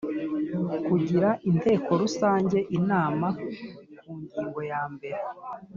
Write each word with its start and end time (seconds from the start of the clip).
Kugira 0.87 1.29
Inteko 1.49 1.91
Rusange 2.01 2.59
inama 2.79 3.27
ku 3.99 4.11
ngingo 4.21 4.59
yambere 4.71 5.19